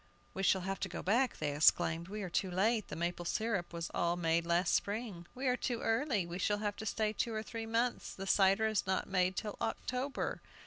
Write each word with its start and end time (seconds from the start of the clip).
"We 0.33 0.41
shall 0.41 0.61
have 0.61 0.79
to 0.79 0.89
go 0.89 1.03
back," 1.03 1.37
they 1.37 1.55
exclaimed. 1.55 2.07
"We 2.07 2.23
are 2.23 2.29
too 2.31 2.49
late! 2.49 2.87
The 2.87 2.95
maple 2.95 3.23
syrup 3.23 3.71
was 3.71 3.91
all 3.93 4.15
made 4.17 4.47
last 4.47 4.73
spring." 4.73 5.27
"We 5.35 5.45
are 5.45 5.55
too 5.55 5.81
early; 5.81 6.25
we 6.25 6.39
shall 6.39 6.57
have 6.57 6.75
to 6.77 6.87
stay 6.87 7.13
two 7.13 7.35
or 7.35 7.43
three 7.43 7.67
months, 7.67 8.15
the 8.15 8.25
cider 8.25 8.65
is 8.65 8.87
not 8.87 9.07
made 9.07 9.35
till 9.35 9.57
October." 9.61 10.41